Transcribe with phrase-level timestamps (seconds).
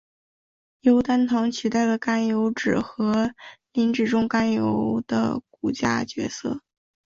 [0.79, 3.35] 由单糖取代了甘油酯和
[3.71, 6.61] 磷脂中甘油的骨架角色。